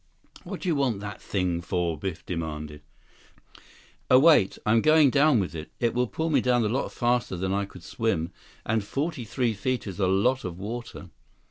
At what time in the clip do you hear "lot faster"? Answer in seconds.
6.69-7.37